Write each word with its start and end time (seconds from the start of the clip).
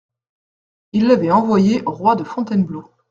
Il 0.93 1.05
l'avait 1.05 1.29
envoyée 1.29 1.83
au 1.85 1.91
roi 1.91 2.15
de 2.15 2.23
Fontainebleau. 2.23 2.89